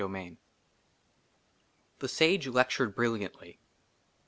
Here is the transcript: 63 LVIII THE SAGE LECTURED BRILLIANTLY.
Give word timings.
63 0.01 0.19
LVIII 0.31 0.37
THE 1.99 2.07
SAGE 2.07 2.47
LECTURED 2.47 2.95
BRILLIANTLY. 2.95 3.59